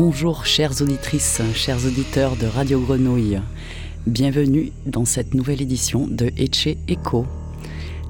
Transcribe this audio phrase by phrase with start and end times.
[0.00, 3.40] Bonjour chères auditrices, chers auditeurs de Radio Grenouille.
[4.06, 7.26] Bienvenue dans cette nouvelle édition de Etche Echo.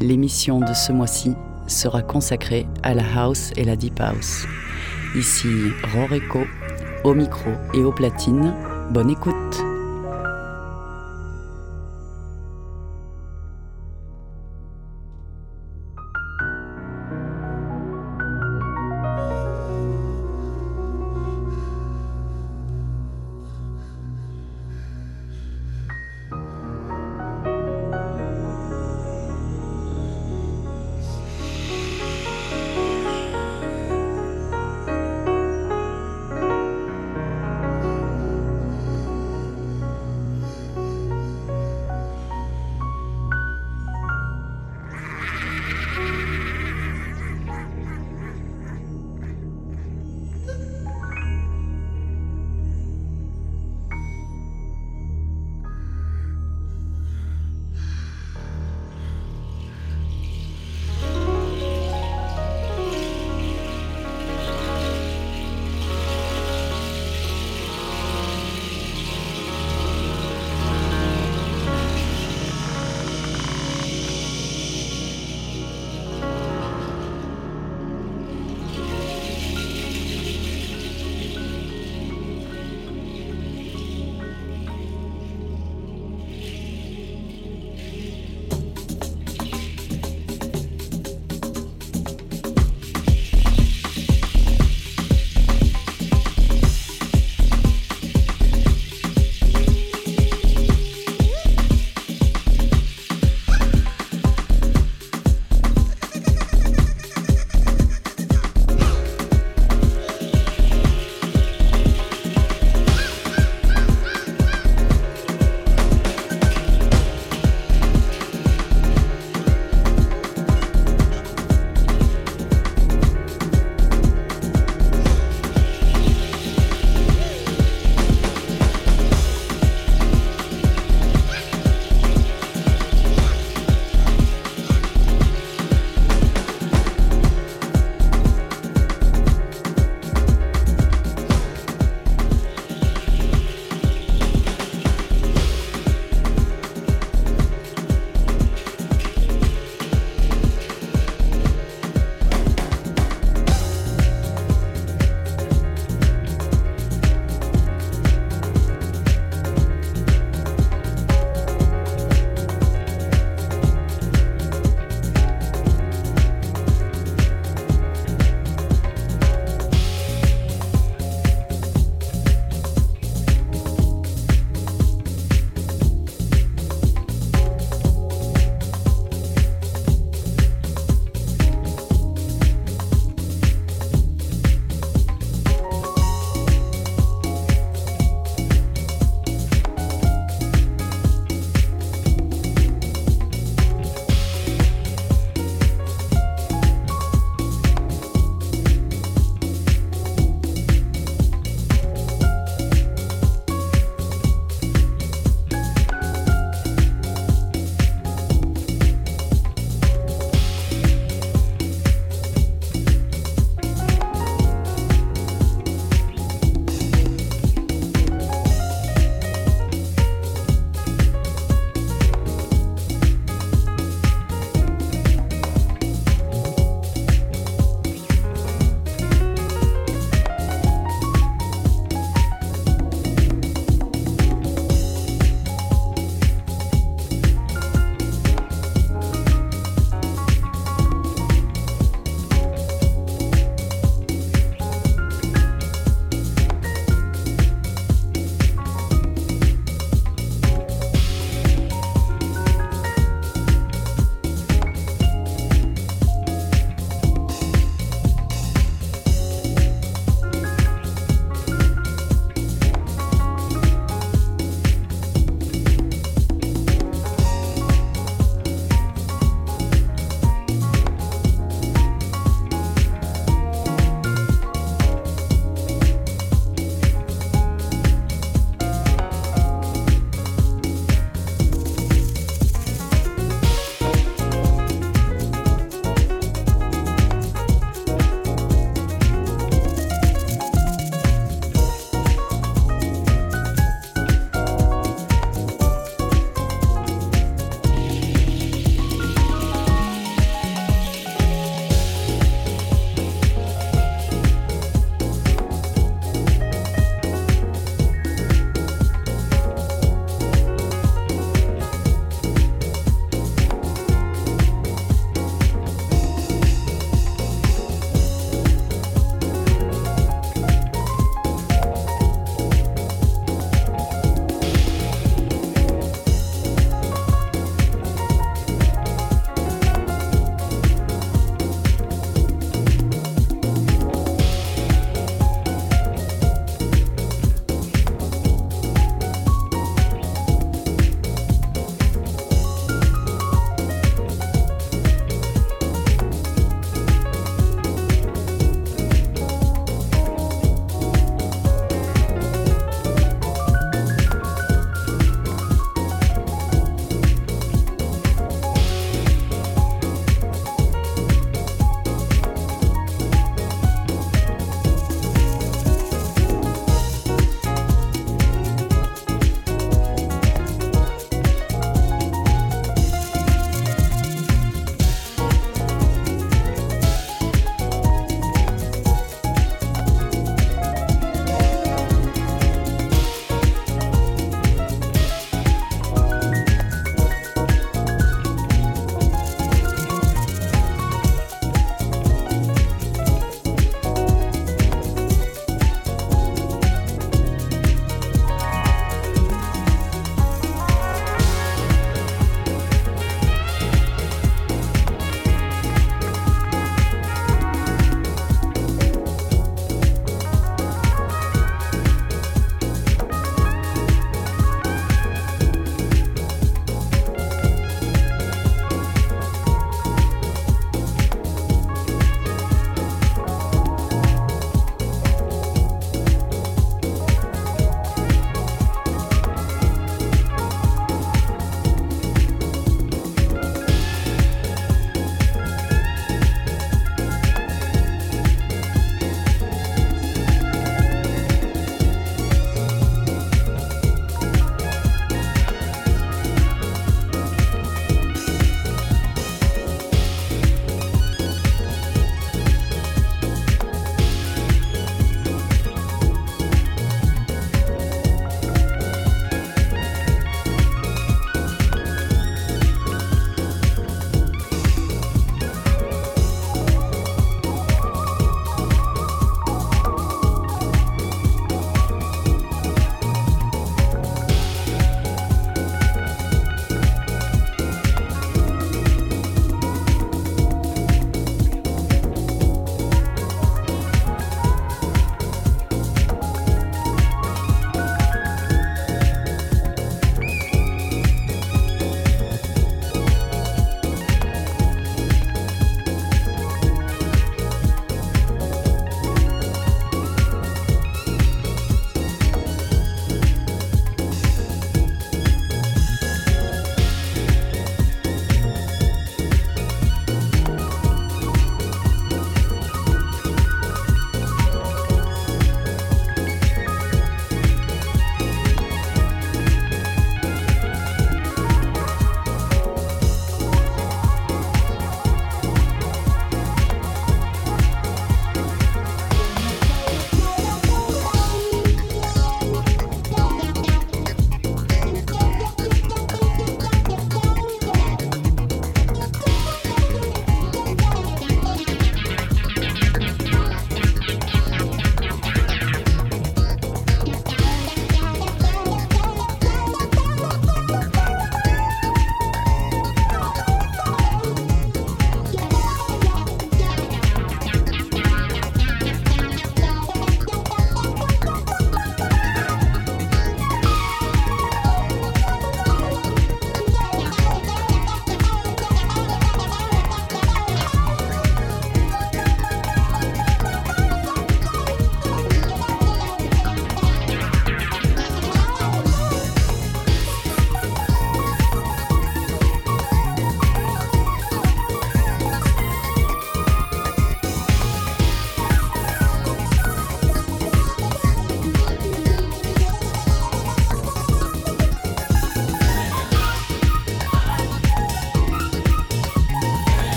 [0.00, 1.32] L'émission de ce mois-ci
[1.66, 4.46] sera consacrée à la house et la deep house.
[5.16, 5.48] Ici
[5.92, 6.44] Rorico,
[7.02, 8.54] au micro et aux platines.
[8.92, 9.61] Bonne écoute.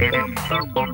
[0.00, 0.87] Thank you.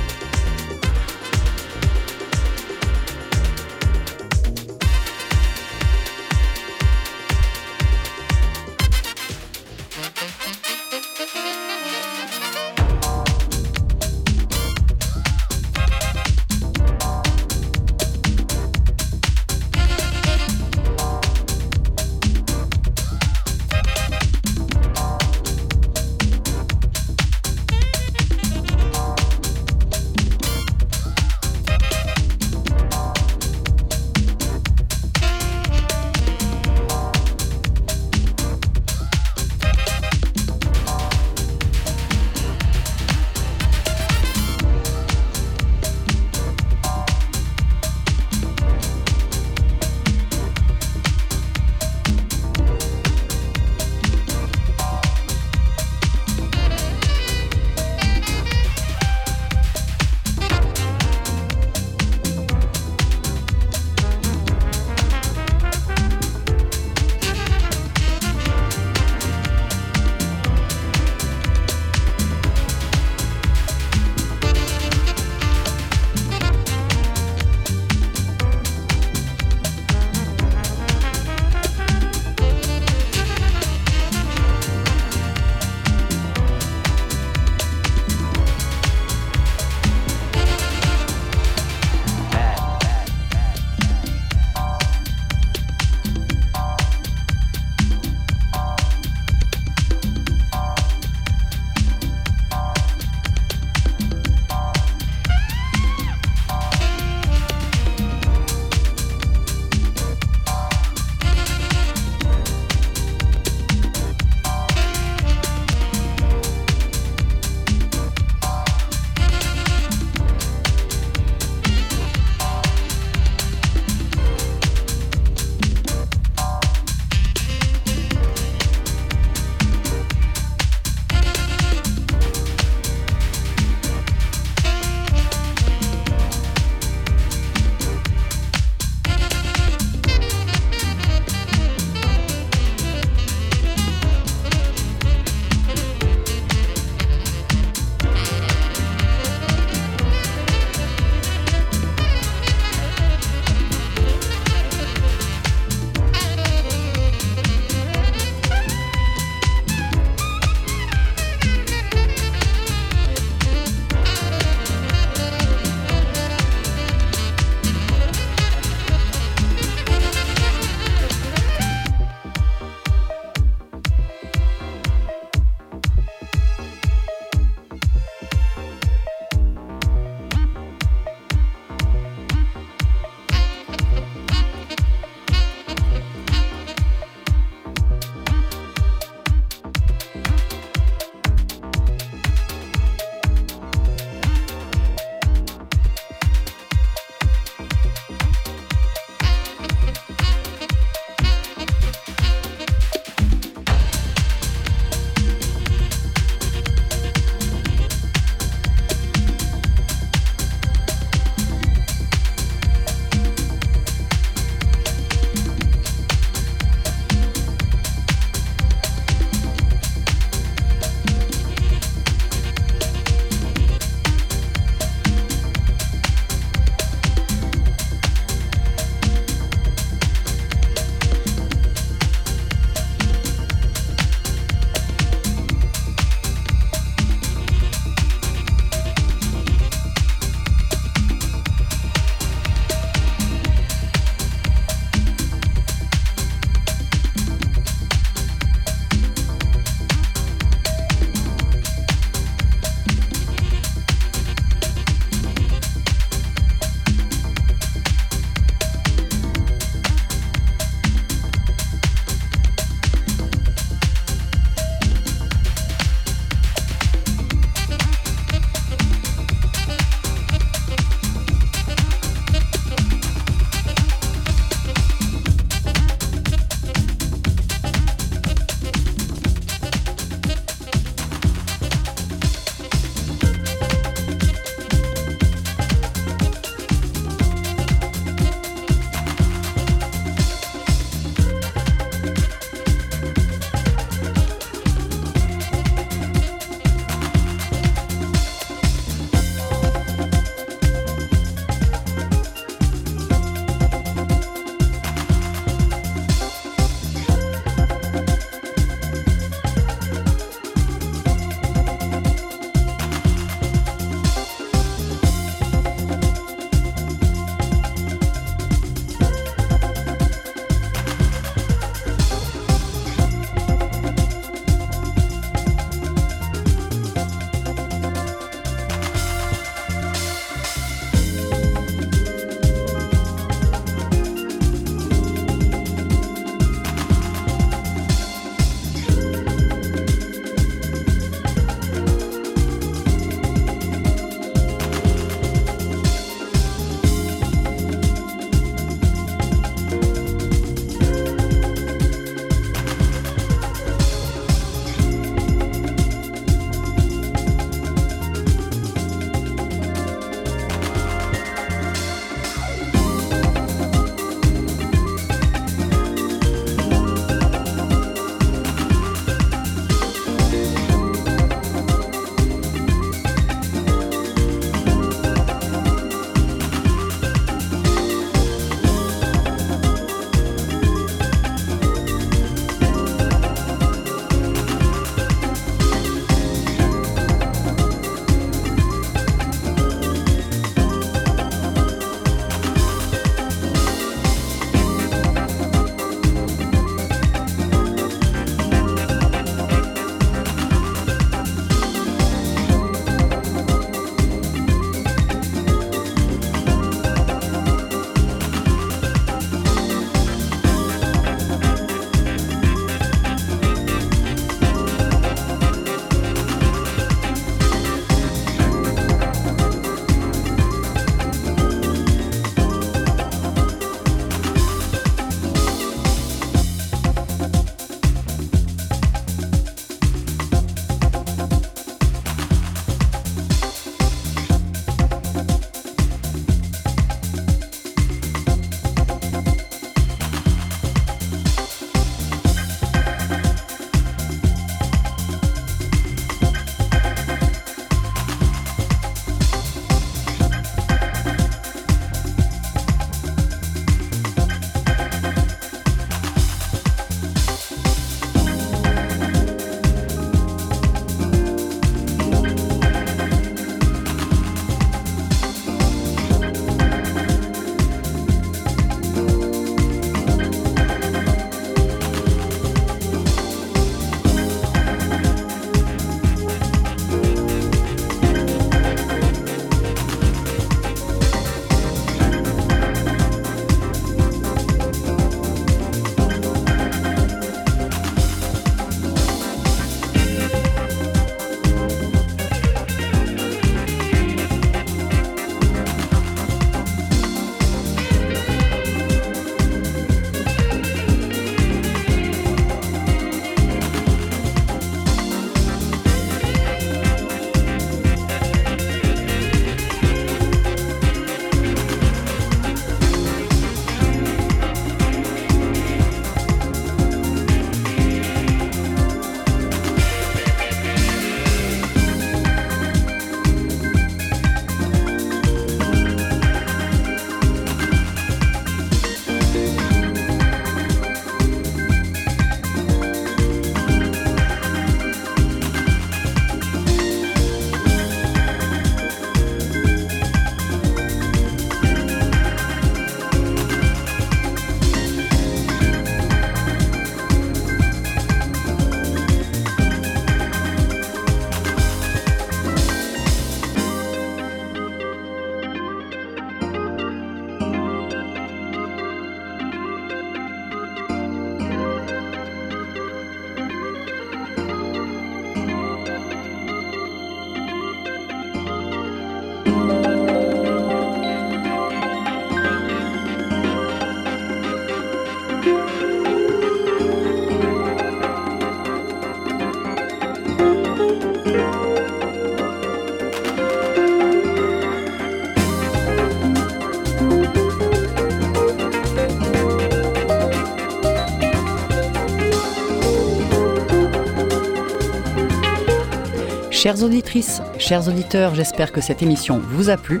[596.64, 600.00] Chères auditrices, chers auditeurs, j'espère que cette émission vous a plu.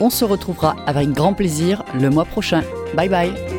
[0.00, 2.62] On se retrouvera avec grand plaisir le mois prochain.
[2.96, 3.49] Bye bye